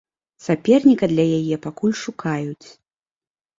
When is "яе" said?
1.39-1.55